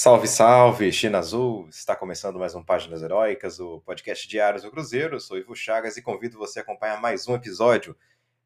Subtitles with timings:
[0.00, 1.66] Salve, salve, China Azul!
[1.68, 5.16] Está começando mais um Páginas Heróicas, o podcast diário do Cruzeiro.
[5.16, 7.96] Eu sou Ivo Chagas e convido você a acompanhar mais um episódio.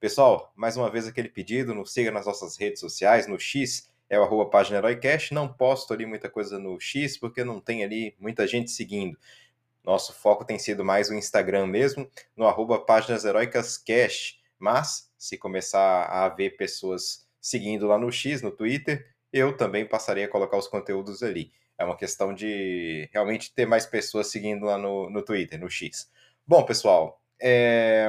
[0.01, 4.19] Pessoal, mais uma vez aquele pedido, nos siga nas nossas redes sociais, no X é
[4.19, 5.35] o arroba Página Heroicast.
[5.35, 9.19] Não posto ali muita coisa no X porque não tem ali muita gente seguindo.
[9.85, 13.85] Nosso foco tem sido mais o Instagram mesmo, no arroba Páginas Heroicas.
[14.59, 20.25] Mas, se começar a haver pessoas seguindo lá no X, no Twitter, eu também passarei
[20.25, 21.53] a colocar os conteúdos ali.
[21.79, 26.11] É uma questão de realmente ter mais pessoas seguindo lá no, no Twitter, no X.
[26.47, 28.09] Bom, pessoal, é...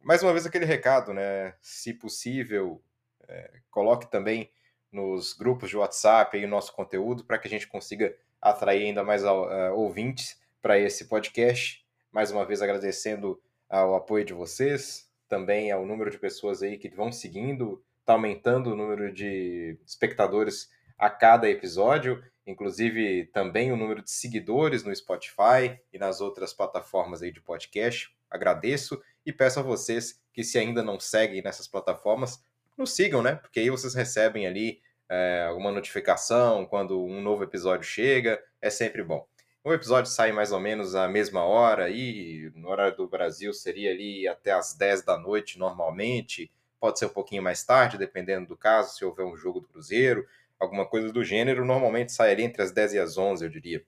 [0.00, 1.54] mais uma vez aquele recado, né?
[1.60, 2.82] Se possível,
[3.28, 3.50] é...
[3.70, 4.50] coloque também
[4.90, 9.02] nos grupos de WhatsApp aí o nosso conteúdo para que a gente consiga atrair ainda
[9.02, 11.84] mais uh, ouvintes para esse podcast.
[12.10, 13.40] Mais uma vez agradecendo
[13.70, 18.72] ao apoio de vocês, também ao número de pessoas aí que vão seguindo, está aumentando
[18.72, 25.78] o número de espectadores a cada episódio, inclusive também o número de seguidores no Spotify
[25.92, 28.14] e nas outras plataformas aí de podcast.
[28.30, 32.44] Agradeço e peço a vocês que se ainda não seguem nessas plataformas,
[32.76, 33.36] nos sigam, né?
[33.36, 39.02] Porque aí vocês recebem ali é, alguma notificação quando um novo episódio chega, é sempre
[39.02, 39.26] bom.
[39.64, 43.90] O episódio sai mais ou menos à mesma hora, e no horário do Brasil seria
[43.90, 46.50] ali até as 10 da noite normalmente
[46.82, 50.26] pode ser um pouquinho mais tarde, dependendo do caso, se houver um jogo do Cruzeiro,
[50.58, 53.84] alguma coisa do gênero, normalmente sai ali entre as 10 e as 11, eu diria.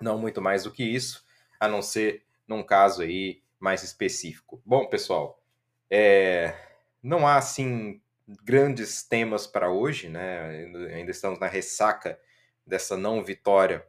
[0.00, 1.24] Não muito mais do que isso,
[1.60, 4.60] a não ser num caso aí mais específico.
[4.66, 5.40] Bom, pessoal,
[5.88, 6.52] é...
[7.00, 8.02] não há assim
[8.42, 10.66] grandes temas para hoje, né?
[10.92, 12.18] Ainda estamos na ressaca
[12.66, 13.86] dessa não vitória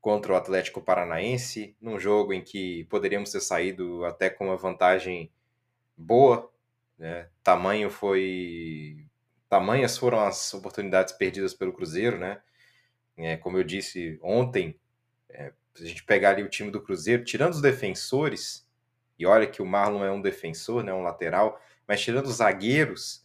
[0.00, 5.32] contra o Atlético Paranaense, num jogo em que poderíamos ter saído até com uma vantagem
[5.96, 6.48] boa
[6.98, 7.28] né?
[7.42, 9.06] Tamanho foi.
[9.48, 12.40] Tamanhas foram as oportunidades perdidas pelo Cruzeiro, né?
[13.16, 14.78] É, como eu disse ontem,
[15.30, 18.66] é, se a gente pegar ali o time do Cruzeiro, tirando os defensores,
[19.18, 23.24] e olha que o Marlon é um defensor, né, um lateral, mas tirando os zagueiros,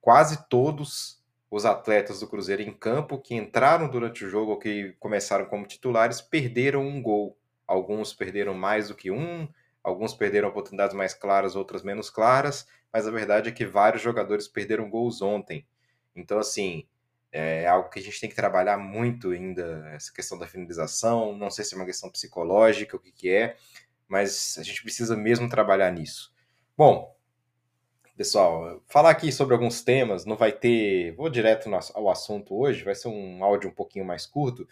[0.00, 4.94] quase todos os atletas do Cruzeiro em campo que entraram durante o jogo ou que
[4.98, 7.36] começaram como titulares perderam um gol.
[7.66, 9.48] Alguns perderam mais do que um,
[9.82, 14.46] Alguns perderam oportunidades mais claras, outras menos claras, mas a verdade é que vários jogadores
[14.46, 15.66] perderam gols ontem.
[16.14, 16.86] Então, assim,
[17.32, 21.36] é algo que a gente tem que trabalhar muito ainda, essa questão da finalização.
[21.36, 23.56] Não sei se é uma questão psicológica, o que, que é,
[24.08, 26.34] mas a gente precisa mesmo trabalhar nisso.
[26.76, 27.16] Bom,
[28.16, 31.14] pessoal, falar aqui sobre alguns temas, não vai ter.
[31.14, 34.66] Vou direto ao assunto hoje, vai ser um áudio um pouquinho mais curto.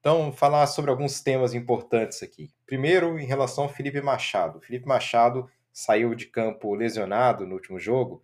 [0.00, 2.50] Então, falar sobre alguns temas importantes aqui.
[2.64, 4.58] Primeiro, em relação ao Felipe Machado.
[4.58, 8.22] O Felipe Machado saiu de campo lesionado no último jogo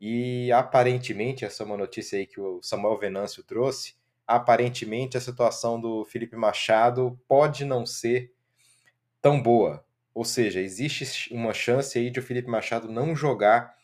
[0.00, 3.94] e aparentemente, essa é uma notícia aí que o Samuel Venâncio trouxe,
[4.26, 8.32] aparentemente a situação do Felipe Machado pode não ser
[9.22, 9.84] tão boa.
[10.14, 13.74] Ou seja, existe uma chance aí de o Felipe Machado não jogar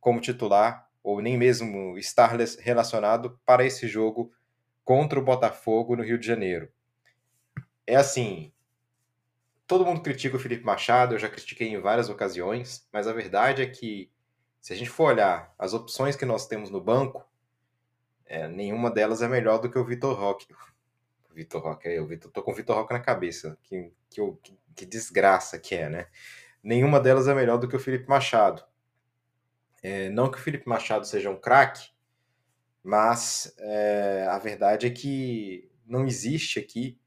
[0.00, 4.32] como titular ou nem mesmo estar relacionado para esse jogo
[4.90, 6.68] contra o Botafogo no Rio de Janeiro.
[7.86, 8.52] É assim,
[9.64, 13.62] todo mundo critica o Felipe Machado, eu já critiquei em várias ocasiões, mas a verdade
[13.62, 14.10] é que
[14.60, 17.24] se a gente for olhar as opções que nós temos no banco,
[18.26, 20.52] é, nenhuma delas é melhor do que o Vitor Roque.
[21.30, 24.86] O Vitor Roque, eu tô com o Vitor Roque na cabeça, que, que, que, que
[24.86, 26.06] desgraça que é, né?
[26.60, 28.64] Nenhuma delas é melhor do que o Felipe Machado.
[29.84, 31.92] É, não que o Felipe Machado seja um craque,
[32.82, 36.98] mas é, a verdade é que não existe aqui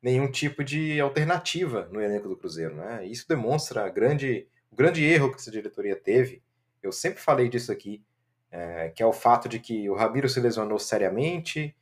[0.00, 2.76] nenhum tipo de alternativa no elenco do Cruzeiro.
[2.76, 3.06] Né?
[3.06, 6.42] Isso demonstra grande, o grande erro que essa diretoria teve.
[6.82, 8.04] Eu sempre falei disso aqui,
[8.50, 11.76] é, que é o fato de que o Ramiro se lesionou seriamente,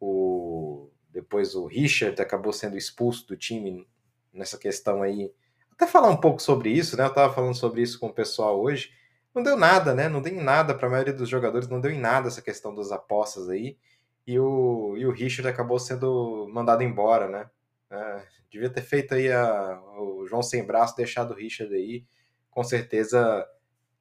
[0.00, 3.86] o, depois o Richard acabou sendo expulso do time
[4.32, 5.32] nessa questão aí.
[5.70, 7.04] Até falar um pouco sobre isso, né?
[7.04, 8.90] Eu estava falando sobre isso com o pessoal hoje
[9.34, 10.08] não deu nada, né?
[10.08, 12.74] Não deu em nada para a maioria dos jogadores, não deu em nada essa questão
[12.74, 13.78] das apostas aí.
[14.26, 17.50] E o, e o Richard acabou sendo mandado embora, né?
[17.90, 22.04] É, devia ter feito aí a, o João sem braço, deixado o Richard aí.
[22.50, 23.46] Com certeza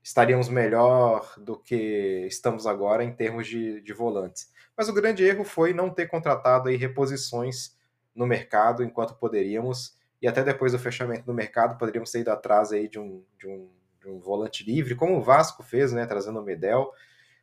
[0.03, 4.51] estaríamos melhor do que estamos agora em termos de, de volantes.
[4.75, 7.75] Mas o grande erro foi não ter contratado aí reposições
[8.15, 9.97] no mercado enquanto poderíamos.
[10.21, 13.47] E até depois do fechamento do mercado, poderíamos ter ido atrás aí de um, de
[13.47, 13.69] um
[14.09, 16.91] um volante livre, como o Vasco fez, né, trazendo o Medel,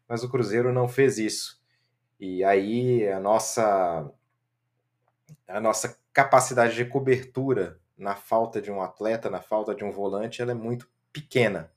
[0.08, 1.62] mas o Cruzeiro não fez isso.
[2.18, 4.10] E aí a nossa
[5.48, 10.42] a nossa capacidade de cobertura na falta de um atleta, na falta de um volante,
[10.42, 11.72] ela é muito pequena.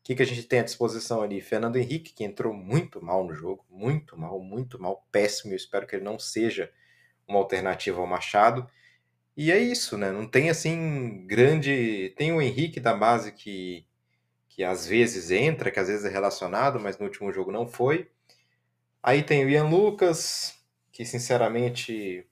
[0.00, 1.40] O que, que a gente tem à disposição ali?
[1.40, 5.52] Fernando Henrique, que entrou muito mal no jogo, muito mal, muito mal, péssimo.
[5.52, 6.72] Eu espero que ele não seja
[7.26, 8.68] uma alternativa ao Machado.
[9.36, 10.10] E é isso, né?
[10.10, 12.12] Não tem assim grande.
[12.16, 13.86] Tem o Henrique da base que,
[14.54, 18.10] que às vezes entra, que às vezes é relacionado, mas no último jogo não foi.
[19.02, 20.62] Aí tem o Ian Lucas,
[20.92, 22.26] que sinceramente.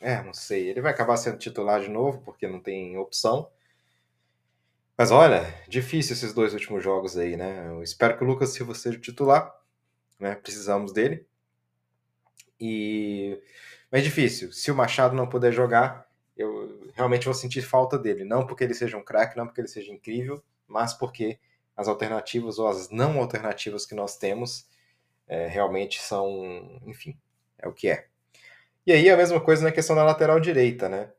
[0.00, 0.68] É, não sei.
[0.68, 3.50] Ele vai acabar sendo titular de novo, porque não tem opção.
[4.98, 7.68] Mas olha, difícil esses dois últimos jogos aí, né?
[7.68, 9.54] Eu espero que o Lucas Silva seja titular,
[10.20, 10.34] né?
[10.34, 11.26] Precisamos dele.
[12.60, 13.40] E
[13.90, 14.52] mas difícil.
[14.52, 16.06] Se o Machado não puder jogar,
[16.36, 18.24] eu realmente vou sentir falta dele.
[18.24, 21.38] Não porque ele seja um craque, não porque ele seja incrível, mas porque
[21.76, 24.66] as alternativas ou as não alternativas que nós temos
[25.28, 27.18] é, realmente são, enfim,
[27.58, 28.06] é o que é.
[28.86, 31.10] E aí a mesma coisa na questão da lateral direita, né?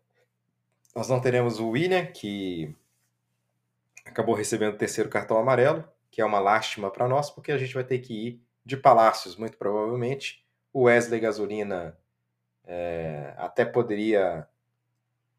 [0.95, 2.73] Nós não teremos o William, que
[4.05, 7.73] acabou recebendo o terceiro cartão amarelo, que é uma lástima para nós, porque a gente
[7.73, 10.43] vai ter que ir de Palácios, muito provavelmente.
[10.73, 11.97] O Wesley Gasolina
[12.65, 14.47] é, até poderia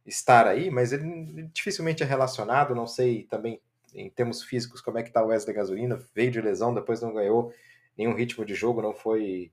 [0.07, 3.61] estar aí, mas ele dificilmente é relacionado, não sei também
[3.95, 7.13] em termos físicos como é que está o Wesley Gasolina, veio de lesão, depois não
[7.13, 7.53] ganhou
[7.97, 9.53] nenhum ritmo de jogo, não foi,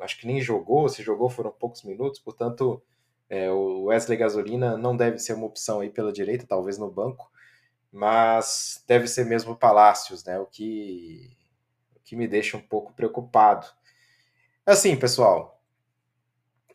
[0.00, 2.82] acho que nem jogou, se jogou foram poucos minutos, portanto
[3.28, 7.30] é, o Wesley Gasolina não deve ser uma opção aí pela direita, talvez no banco,
[7.92, 11.36] mas deve ser mesmo Palácios, né, o que,
[11.96, 13.66] o que me deixa um pouco preocupado.
[14.64, 15.60] Assim, pessoal,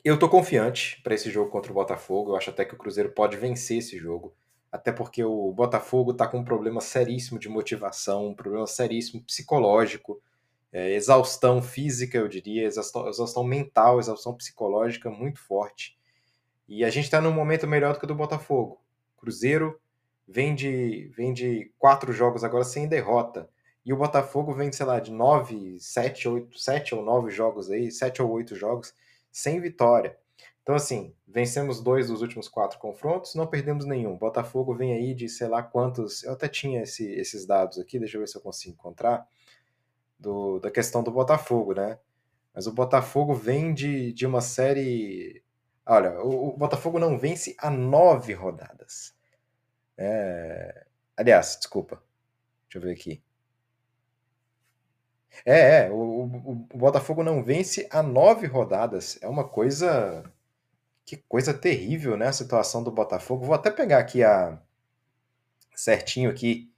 [0.05, 2.31] eu tô confiante para esse jogo contra o Botafogo.
[2.31, 4.35] Eu acho até que o Cruzeiro pode vencer esse jogo.
[4.75, 10.21] Até porque o Botafogo tá com um problema seríssimo de motivação, um problema seríssimo psicológico,
[10.69, 15.97] é, exaustão física, eu diria, exaustão, exaustão mental, exaustão psicológica muito forte.
[16.67, 18.81] E a gente está num momento melhor do que o do Botafogo.
[19.15, 19.79] Cruzeiro
[20.27, 23.49] vem de, vem de quatro jogos agora sem derrota.
[23.85, 27.89] E o Botafogo vem, sei lá, de nove, sete, oito, sete ou nove jogos aí,
[27.89, 28.93] sete ou oito jogos
[29.31, 30.17] sem vitória.
[30.65, 34.17] Então, assim, vencemos dois dos últimos quatro confrontos, não perdemos nenhum.
[34.17, 36.23] Botafogo vem aí de sei lá quantos.
[36.23, 39.27] Eu até tinha esse, esses dados aqui, deixa eu ver se eu consigo encontrar.
[40.17, 41.99] Do, da questão do Botafogo, né?
[42.51, 45.43] Mas o Botafogo vem de, de uma série.
[45.85, 49.13] Olha, o, o Botafogo não vence há nove rodadas.
[49.95, 50.87] É...
[51.15, 52.01] Aliás, desculpa.
[52.63, 53.21] Deixa eu ver aqui.
[55.45, 59.19] É, é o, o, o Botafogo não vence há nove rodadas.
[59.21, 60.23] É uma coisa.
[61.05, 62.27] Que coisa terrível, né?
[62.27, 63.45] A situação do Botafogo.
[63.45, 64.59] Vou até pegar aqui a.
[65.75, 66.71] certinho aqui.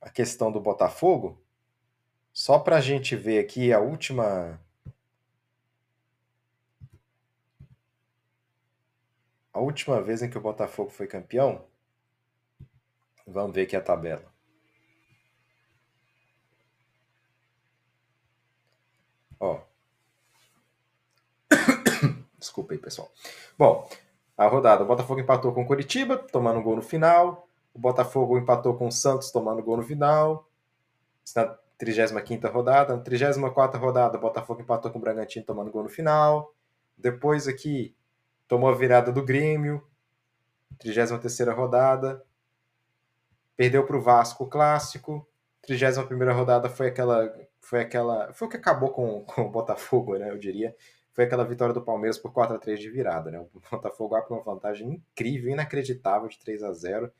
[0.00, 1.40] A questão do Botafogo.
[2.32, 4.60] Só para a gente ver aqui a última.
[9.52, 11.64] A última vez em que o Botafogo foi campeão.
[13.26, 14.35] Vamos ver aqui a tabela.
[22.46, 23.10] Desculpa aí, pessoal.
[23.58, 23.88] Bom,
[24.36, 24.84] a rodada.
[24.84, 27.48] O Botafogo empatou com o Curitiba, tomando um gol no final.
[27.74, 30.48] O Botafogo empatou com o Santos, tomando gol no final.
[31.34, 31.46] Na
[31.78, 32.96] 35 rodada.
[32.96, 36.54] Na 34 rodada, o Botafogo empatou com o Bragantino, tomando gol no final.
[36.96, 37.94] Depois aqui,
[38.46, 39.84] tomou a virada do Grêmio.
[40.78, 42.24] 33 rodada.
[43.56, 45.26] Perdeu para o Vasco clássico.
[45.62, 47.28] 31 rodada foi aquela
[47.66, 48.32] foi aquela.
[48.32, 50.30] Foi o que acabou com, com o Botafogo, né?
[50.30, 50.74] Eu diria.
[51.16, 53.40] Foi aquela vitória do Palmeiras por 4 a 3 de virada, né?
[53.40, 57.10] O Botafogo abre uma vantagem incrível, inacreditável de 3 a 0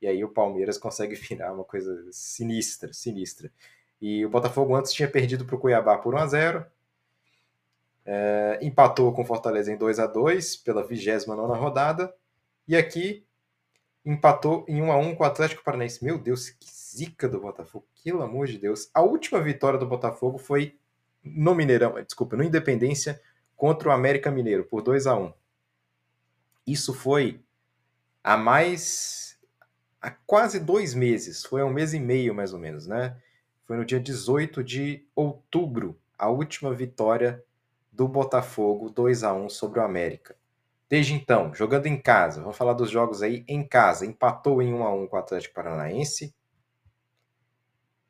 [0.00, 3.50] e aí o Palmeiras consegue virar uma coisa sinistra, sinistra.
[3.98, 6.66] E o Botafogo antes tinha perdido para o Cuiabá por 1 a 0
[8.04, 12.14] é, empatou com o Fortaleza em 2 a 2 pela 29 rodada,
[12.68, 13.26] e aqui
[14.04, 16.04] empatou em 1 a 1 com o Atlético Paranaense.
[16.04, 18.90] Meu Deus, que zica do Botafogo, pelo amor de Deus.
[18.92, 20.78] A última vitória do Botafogo foi
[21.24, 23.20] no Mineirão, desculpa, no Independência
[23.56, 25.32] contra o América Mineiro por 2 a 1.
[26.66, 27.40] Isso foi
[28.22, 29.38] há mais
[30.00, 33.16] há quase dois meses, foi um mês e meio mais ou menos, né?
[33.64, 37.44] Foi no dia 18 de outubro, a última vitória
[37.90, 40.36] do Botafogo 2 a 1 sobre o América.
[40.88, 44.84] Desde então, jogando em casa, vamos falar dos jogos aí em casa, empatou em 1
[44.84, 46.32] a 1 com o Atlético Paranaense.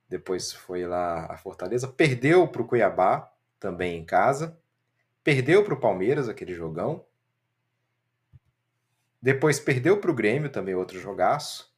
[0.09, 4.59] Depois foi lá a Fortaleza, perdeu para o Cuiabá, também em casa.
[5.27, 7.05] Perdeu para o Palmeiras, aquele jogão.
[9.21, 11.77] Depois perdeu para o Grêmio, também outro jogaço.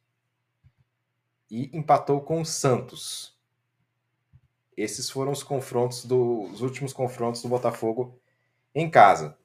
[1.49, 3.35] E empatou com o Santos.
[4.77, 8.21] Esses foram os confrontos os últimos confrontos do Botafogo
[8.75, 9.35] em casa.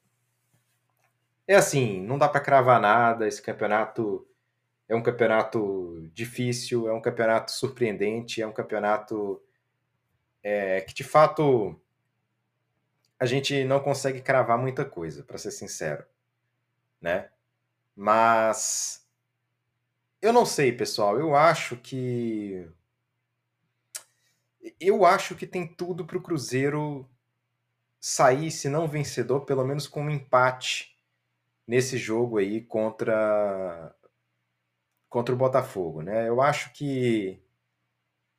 [1.47, 3.27] É assim, não dá para cravar nada.
[3.27, 4.23] Esse campeonato
[4.87, 9.41] é um campeonato difícil, é um campeonato surpreendente, é um campeonato
[10.43, 11.81] é, que de fato
[13.19, 16.05] a gente não consegue cravar muita coisa, para ser sincero,
[17.01, 17.29] né?
[17.95, 19.05] Mas
[20.21, 21.19] eu não sei, pessoal.
[21.19, 22.69] Eu acho que
[24.79, 27.07] eu acho que tem tudo para o Cruzeiro
[27.99, 30.95] sair, se não vencedor, pelo menos com um empate
[31.67, 33.95] nesse jogo aí contra
[35.09, 36.27] contra o Botafogo, né?
[36.27, 37.41] Eu acho que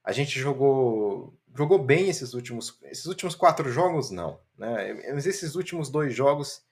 [0.04, 4.94] a gente jogou jogou bem esses últimos esses últimos quatro jogos não, né?
[5.12, 6.64] Mas esses últimos dois jogos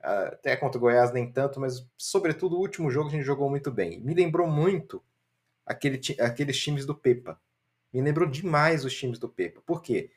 [0.00, 3.70] até contra o Goiás nem tanto, mas sobretudo o último jogo a gente jogou muito
[3.70, 4.00] bem.
[4.00, 5.02] Me lembrou muito
[5.66, 7.40] aquele, aqueles times do Pepa.
[7.92, 9.60] Me lembrou demais os times do Pepa.
[9.66, 10.10] Por quê?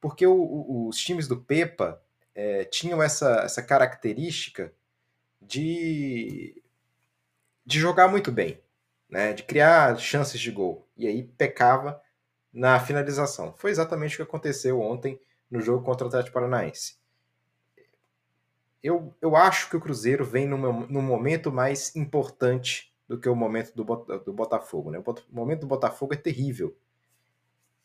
[0.00, 2.02] Porque o, o, os times do Pepa
[2.34, 4.72] é, tinham essa, essa característica
[5.40, 6.62] de,
[7.64, 8.60] de jogar muito bem,
[9.08, 9.32] né?
[9.32, 10.86] de criar chances de gol.
[10.96, 12.00] E aí pecava
[12.54, 13.52] na finalização.
[13.56, 15.20] Foi exatamente o que aconteceu ontem
[15.50, 16.96] no jogo contra o Atlético Paranaense.
[18.80, 23.74] Eu, eu acho que o Cruzeiro vem num, momento mais importante do que o momento
[23.74, 23.84] do,
[24.18, 24.90] do Botafogo.
[24.90, 24.98] Né?
[24.98, 26.76] O momento do Botafogo é terrível.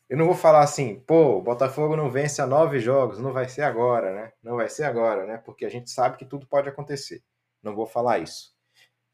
[0.08, 3.48] Eu não vou falar assim, pô, o Botafogo não vence há nove jogos, não vai
[3.48, 4.34] ser agora, né?
[4.42, 5.38] Não vai ser agora, né?
[5.38, 7.24] Porque a gente sabe que tudo pode acontecer.
[7.62, 8.56] Não vou falar isso.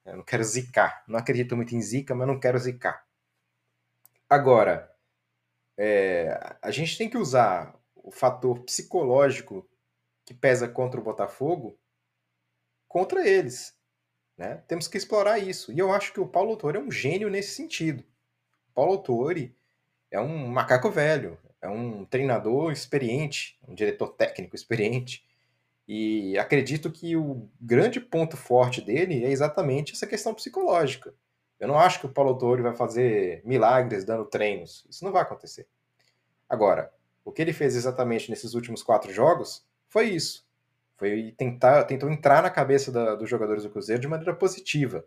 [0.05, 1.03] Eu não quero zicar.
[1.07, 3.05] Não acredito muito em zica, mas não quero zicar.
[4.29, 4.89] Agora,
[5.77, 9.67] é, a gente tem que usar o fator psicológico
[10.25, 11.77] que pesa contra o Botafogo
[12.87, 13.75] contra eles.
[14.37, 14.63] Né?
[14.67, 15.71] Temos que explorar isso.
[15.71, 18.03] E eu acho que o Paulo Autori é um gênio nesse sentido.
[18.69, 19.55] O Paulo Autori
[20.11, 25.25] é um macaco velho, é um treinador experiente, um diretor técnico experiente.
[25.87, 31.13] E acredito que o grande ponto forte dele é exatamente essa questão psicológica.
[31.59, 34.85] Eu não acho que o Paulo Autori vai fazer milagres dando treinos.
[34.89, 35.67] Isso não vai acontecer.
[36.49, 36.91] Agora,
[37.23, 40.45] o que ele fez exatamente nesses últimos quatro jogos foi isso.
[40.97, 45.05] Foi tentar, tentou entrar na cabeça da, dos jogadores do Cruzeiro de maneira positiva.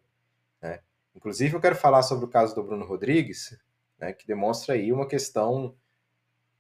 [0.60, 0.80] Né?
[1.14, 3.58] Inclusive, eu quero falar sobre o caso do Bruno Rodrigues,
[3.98, 5.74] né, que demonstra aí uma questão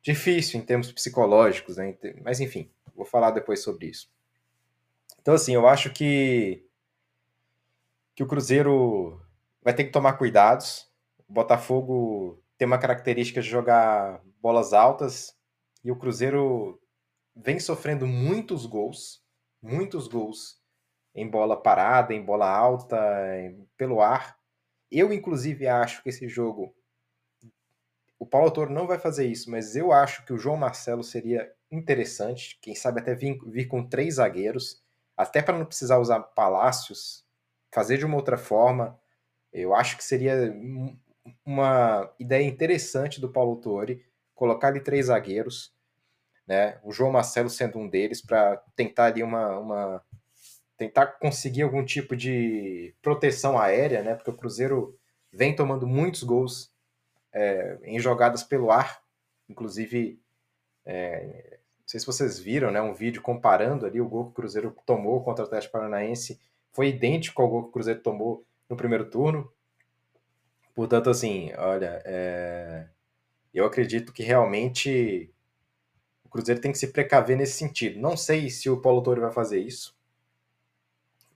[0.02, 1.96] difícil em termos psicológicos, né?
[2.22, 4.10] mas enfim, vou falar depois sobre isso.
[5.20, 6.64] Então, assim, eu acho que,
[8.14, 9.20] que o Cruzeiro
[9.68, 10.90] vai ter que tomar cuidados.
[11.28, 15.36] O Botafogo tem uma característica de jogar bolas altas
[15.84, 16.80] e o Cruzeiro
[17.36, 19.22] vem sofrendo muitos gols,
[19.60, 20.58] muitos gols
[21.14, 22.96] em bola parada, em bola alta,
[23.36, 24.38] em, pelo ar.
[24.90, 26.74] Eu, inclusive, acho que esse jogo
[28.18, 31.46] o Paulo Autor não vai fazer isso, mas eu acho que o João Marcelo seria
[31.70, 34.82] interessante, quem sabe até vir, vir com três zagueiros,
[35.14, 37.22] até para não precisar usar palácios,
[37.70, 38.98] fazer de uma outra forma.
[39.52, 40.54] Eu acho que seria
[41.44, 45.74] uma ideia interessante do Paulo Autori colocar ali três zagueiros,
[46.46, 46.78] né?
[46.82, 50.02] O João Marcelo sendo um deles para tentar ali uma, uma
[50.76, 54.14] tentar conseguir algum tipo de proteção aérea, né?
[54.14, 54.98] Porque o Cruzeiro
[55.32, 56.72] vem tomando muitos gols
[57.32, 59.02] é, em jogadas pelo ar,
[59.48, 60.20] inclusive,
[60.86, 64.34] é, não sei se vocês viram, né, um vídeo comparando ali o gol que o
[64.34, 66.40] Cruzeiro tomou contra o Atlético Paranaense,
[66.72, 69.50] foi idêntico ao gol que o Cruzeiro tomou no primeiro turno.
[70.74, 72.88] Portanto, assim, olha, é,
[73.52, 75.32] eu acredito que realmente
[76.24, 78.00] o Cruzeiro tem que se precaver nesse sentido.
[78.00, 79.96] Não sei se o Paulo Torre vai fazer isso,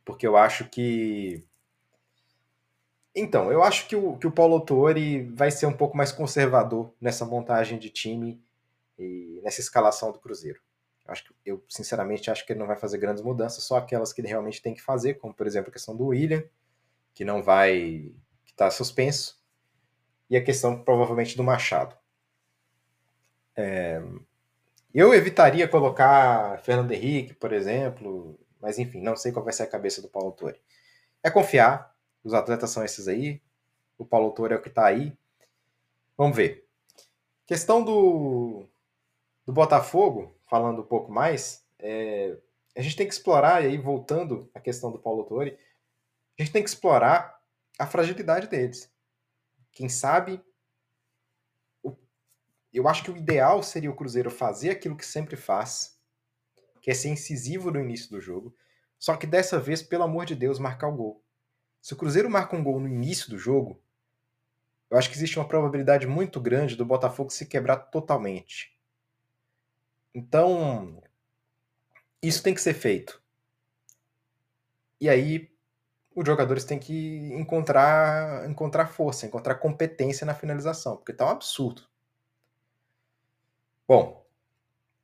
[0.04, 1.44] porque eu acho que
[3.14, 6.94] então, eu acho que o, que o Paulo Autori vai ser um pouco mais conservador
[7.00, 8.42] nessa montagem de time
[8.98, 10.60] e nessa escalação do Cruzeiro.
[11.04, 14.12] Eu, acho que, eu, sinceramente, acho que ele não vai fazer grandes mudanças, só aquelas
[14.12, 16.42] que ele realmente tem que fazer, como, por exemplo, a questão do William,
[17.14, 18.12] que não vai...
[18.44, 19.40] que está suspenso,
[20.28, 21.96] e a questão, provavelmente, do Machado.
[23.54, 24.02] É,
[24.94, 29.66] eu evitaria colocar Fernando Henrique, por exemplo, mas, enfim, não sei qual vai ser a
[29.66, 30.60] cabeça do Paulo Autori.
[31.22, 33.42] É confiar, os atletas são esses aí.
[33.98, 35.16] O Paulo Autor é o que está aí.
[36.16, 36.66] Vamos ver.
[37.46, 38.66] Questão do,
[39.44, 42.36] do Botafogo, falando um pouco mais, é,
[42.76, 45.58] a gente tem que explorar, e aí voltando à questão do Paulo Autori,
[46.38, 47.40] a gente tem que explorar
[47.78, 48.90] a fragilidade deles.
[49.70, 50.42] Quem sabe,
[52.72, 55.98] eu acho que o ideal seria o Cruzeiro fazer aquilo que sempre faz,
[56.80, 58.56] que é ser incisivo no início do jogo,
[58.98, 61.24] só que dessa vez, pelo amor de Deus, marcar o gol.
[61.80, 63.82] Se o Cruzeiro marca um gol no início do jogo,
[64.88, 68.78] eu acho que existe uma probabilidade muito grande do Botafogo se quebrar totalmente.
[70.14, 71.02] Então,
[72.22, 73.20] isso tem que ser feito.
[75.00, 75.51] E aí,
[76.14, 81.82] os jogadores têm que encontrar, encontrar força, encontrar competência na finalização, porque tá um absurdo.
[83.86, 84.24] Bom,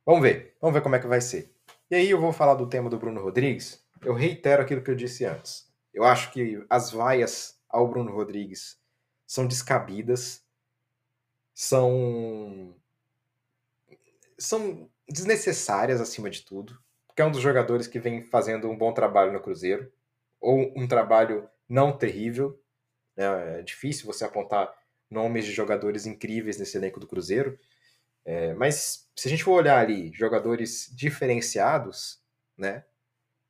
[0.04, 0.56] vamos ver.
[0.60, 1.54] Vamos ver como é que vai ser.
[1.90, 3.84] E aí eu vou falar do tema do Bruno Rodrigues.
[4.02, 5.70] Eu reitero aquilo que eu disse antes.
[5.92, 8.78] Eu acho que as vaias ao Bruno Rodrigues
[9.26, 10.42] são descabidas,
[11.54, 12.74] são
[14.38, 18.92] são desnecessárias acima de tudo, porque é um dos jogadores que vem fazendo um bom
[18.92, 19.92] trabalho no Cruzeiro,
[20.40, 22.60] ou um trabalho não terrível.
[23.16, 23.60] Né?
[23.60, 24.72] É difícil você apontar
[25.10, 27.58] nomes de jogadores incríveis nesse elenco do Cruzeiro,
[28.24, 32.22] é, mas se a gente for olhar ali jogadores diferenciados,
[32.58, 32.84] né?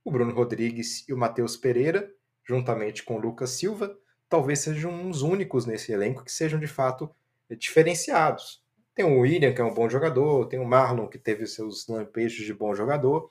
[0.04, 2.08] O Bruno Rodrigues e o Matheus Pereira,
[2.44, 7.10] juntamente com o Lucas Silva, talvez sejam os únicos nesse elenco que sejam de fato
[7.58, 8.62] diferenciados.
[8.94, 12.46] Tem o William, que é um bom jogador, tem o Marlon, que teve seus lampejos
[12.46, 13.30] de bom jogador,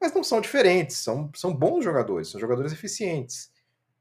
[0.00, 3.52] mas não são diferentes, são, são bons jogadores, são jogadores eficientes.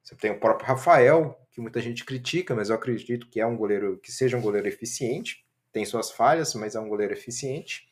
[0.04, 3.58] Você tem o próprio Rafael, que muita gente critica, mas eu acredito que é um
[3.58, 5.46] goleiro que seja um goleiro eficiente
[5.78, 7.88] tem suas falhas, mas é um goleiro eficiente.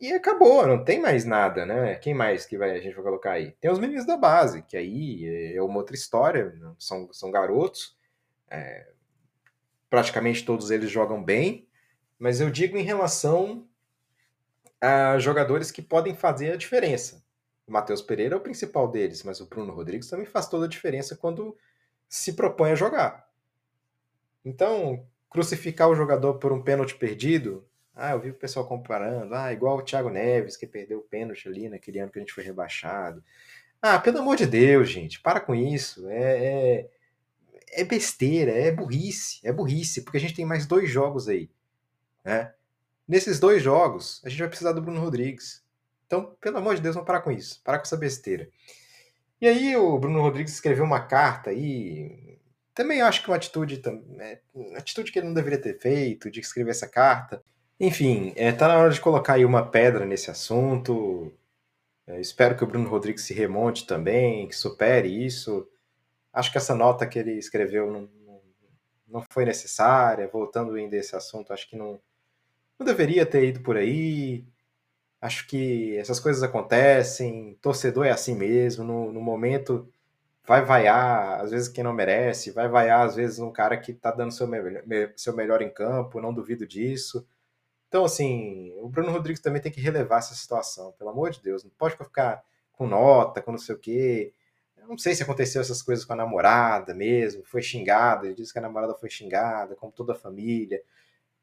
[0.00, 1.96] E acabou, não tem mais nada, né?
[1.96, 3.50] Quem mais que vai, a gente vai colocar aí?
[3.60, 7.98] Tem os meninos da base, que aí é uma outra história, são, são garotos,
[8.48, 8.92] é,
[9.90, 11.66] praticamente todos eles jogam bem,
[12.16, 13.67] mas eu digo em relação
[14.80, 17.22] a jogadores que podem fazer a diferença.
[17.66, 20.68] O Matheus Pereira é o principal deles, mas o Bruno Rodrigues também faz toda a
[20.68, 21.56] diferença quando
[22.08, 23.28] se propõe a jogar.
[24.44, 27.66] Então, crucificar o jogador por um pênalti perdido.
[27.94, 29.34] Ah, eu vi o pessoal comparando.
[29.34, 32.32] Ah, igual o Thiago Neves, que perdeu o pênalti ali naquele ano que a gente
[32.32, 33.22] foi rebaixado.
[33.82, 36.08] Ah, pelo amor de Deus, gente, para com isso.
[36.08, 36.90] É, é,
[37.72, 39.40] é besteira, é burrice.
[39.44, 41.50] É burrice, porque a gente tem mais dois jogos aí.
[42.24, 42.52] Né?
[43.08, 45.64] Nesses dois jogos, a gente vai precisar do Bruno Rodrigues.
[46.06, 47.62] Então, pelo amor de Deus, vamos parar com isso.
[47.64, 48.48] Parar com essa besteira.
[49.40, 52.38] E aí o Bruno Rodrigues escreveu uma carta aí,
[52.78, 53.82] também acho que uma atitude,
[54.20, 57.42] é, uma atitude que ele não deveria ter feito, de escrever essa carta.
[57.80, 61.32] Enfim, é, tá na hora de colocar aí uma pedra nesse assunto.
[62.06, 65.68] É, espero que o Bruno Rodrigues se remonte também, que supere isso.
[66.32, 68.40] Acho que essa nota que ele escreveu não, não,
[69.08, 70.28] não foi necessária.
[70.28, 72.00] Voltando ainda a esse assunto, acho que não,
[72.78, 74.46] não deveria ter ido por aí.
[75.20, 79.90] Acho que essas coisas acontecem, torcedor é assim mesmo, no, no momento
[80.48, 84.10] vai vaiar, às vezes, quem não merece, vai vaiar, às vezes, um cara que tá
[84.10, 84.62] dando seu, me
[85.14, 87.26] seu melhor em campo, não duvido disso.
[87.88, 91.64] Então, assim, o Bruno Rodrigues também tem que relevar essa situação, pelo amor de Deus,
[91.64, 94.32] não pode ficar com nota, com não sei o quê.
[94.76, 98.52] Eu não sei se aconteceu essas coisas com a namorada mesmo, foi xingada, ele disse
[98.52, 100.82] que a namorada foi xingada, como toda a família.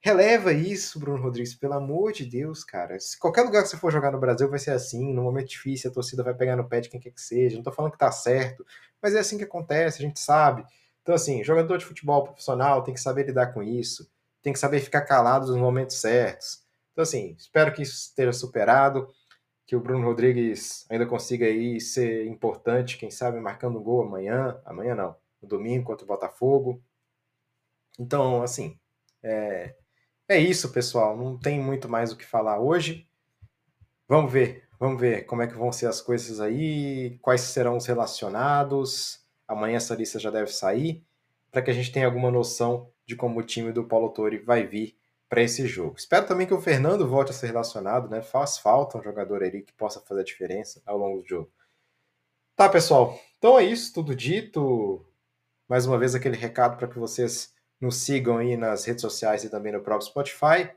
[0.06, 3.00] Releva isso, Bruno Rodrigues, pelo amor de Deus, cara.
[3.00, 5.90] Se qualquer lugar que você for jogar no Brasil vai ser assim, no momento difícil
[5.90, 7.56] a torcida vai pegar no pé de quem quer que seja.
[7.56, 8.64] Não tô falando que tá certo,
[9.02, 10.64] mas é assim que acontece, a gente sabe.
[11.02, 14.08] Então, assim, jogador de futebol profissional tem que saber lidar com isso,
[14.44, 16.62] tem que saber ficar calado nos momentos certos.
[16.92, 19.10] Então, assim, espero que isso esteja superado,
[19.66, 24.62] que o Bruno Rodrigues ainda consiga aí ser importante, quem sabe marcando um gol amanhã,
[24.66, 26.80] amanhã não, no domingo contra o Botafogo.
[27.98, 28.78] Então, assim,
[29.24, 29.74] é,
[30.28, 31.16] é isso, pessoal.
[31.16, 33.08] Não tem muito mais o que falar hoje.
[34.08, 37.86] Vamos ver, vamos ver como é que vão ser as coisas aí, quais serão os
[37.86, 39.24] relacionados.
[39.48, 41.04] Amanhã essa lista já deve sair,
[41.52, 44.66] para que a gente tenha alguma noção de como o time do Paulo Torre vai
[44.66, 44.98] vir
[45.30, 45.96] para esse jogo.
[45.98, 48.22] Espero também que o Fernando volte a ser relacionado, né?
[48.22, 51.52] Faz falta um jogador ali que possa fazer a diferença ao longo do jogo.
[52.56, 53.20] Tá, pessoal.
[53.38, 55.06] Então é isso, tudo dito.
[55.68, 57.55] Mais uma vez aquele recado para que vocês
[57.86, 60.70] nos sigam aí nas redes sociais e também no próprio Spotify.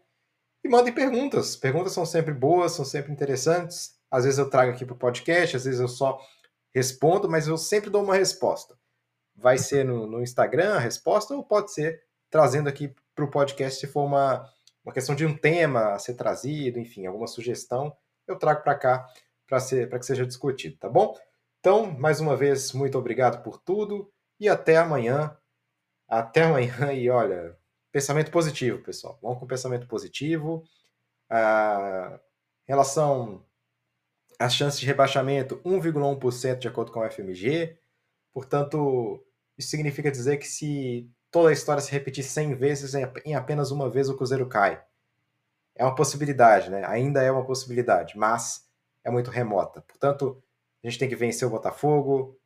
[0.63, 1.57] E mandem perguntas.
[1.57, 3.97] Perguntas são sempre boas, são sempre interessantes.
[4.11, 6.21] Às vezes eu trago aqui para o podcast, às vezes eu só
[6.75, 8.79] respondo, mas eu sempre dou uma resposta.
[9.35, 13.81] Vai ser no, no Instagram a resposta, ou pode ser trazendo aqui para o podcast
[13.81, 14.49] se for uma,
[14.85, 19.09] uma questão de um tema a ser trazido, enfim, alguma sugestão, eu trago para cá
[19.47, 21.17] para que seja discutido, tá bom?
[21.61, 25.35] Então, mais uma vez, muito obrigado por tudo e até amanhã
[26.09, 27.57] até amanhã e olha,
[27.93, 29.19] pensamento positivo, pessoal.
[29.23, 30.65] Vamos com pensamento positivo.
[31.31, 32.19] A
[32.67, 33.45] relação
[34.39, 37.77] as chances de rebaixamento 1,1% de acordo com o FMG.
[38.33, 39.25] Portanto,
[39.57, 42.95] isso significa dizer que se toda a história se repetir 100 vezes,
[43.25, 44.83] em apenas uma vez o Cruzeiro cai.
[45.75, 46.85] É uma possibilidade, né?
[46.87, 48.69] Ainda é uma possibilidade, mas
[49.03, 49.81] é muito remota.
[49.83, 50.41] Portanto,
[50.83, 52.39] a gente tem que vencer o Botafogo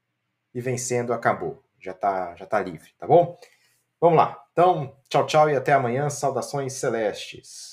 [0.54, 1.62] e vencendo acabou.
[1.82, 3.36] Já está já tá livre, tá bom?
[4.00, 4.42] Vamos lá.
[4.52, 6.10] Então, tchau, tchau e até amanhã.
[6.10, 7.70] Saudações celestes.